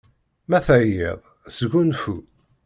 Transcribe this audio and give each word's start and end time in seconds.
Ma 0.49 0.59
teεyiḍ, 0.65 1.19
sgunfu! 1.57 2.15